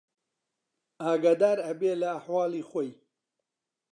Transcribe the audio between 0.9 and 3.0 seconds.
ئاگادار ئەبێ لە ئەحواڵی خۆی